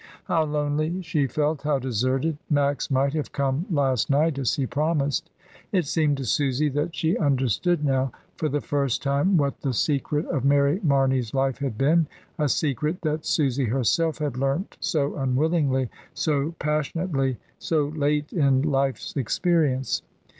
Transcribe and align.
How 0.23 0.47
lonelv 0.47 1.03
she 1.03 1.27
felt, 1.27 1.61
how 1.61 1.77
deserted. 1.77 2.39
Max 2.49 2.89
might 2.89 3.13
have 3.13 3.31
come 3.31 3.67
last 3.69 4.09
night, 4.09 4.39
as 4.39 4.55
he 4.55 4.65
promised. 4.65 5.29
It 5.71 5.85
seemed 5.85 6.17
to 6.17 6.25
Susy 6.25 6.69
that 6.69 6.95
she 6.95 7.19
understood 7.19 7.85
now 7.85 8.11
for 8.35 8.49
the 8.49 8.61
first 8.61 9.03
time 9.03 9.37
what 9.37 9.61
the 9.61 9.73
seaet 9.73 10.11
of 10.11 10.43
Mary 10.43 10.79
Marney's 10.81 11.35
life 11.35 11.59
had 11.59 11.77
been; 11.77 12.07
a 12.39 12.49
secret 12.49 13.03
that 13.03 13.27
Susy 13.27 13.65
herself 13.65 14.17
had 14.17 14.37
learnt 14.37 14.75
so 14.79 15.15
unwillingly, 15.17 15.87
so 16.15 16.55
passionately, 16.57 17.37
so 17.59 17.89
late 17.95 18.33
in 18.33 18.63
life's 18.63 19.15
experience. 19.15 20.01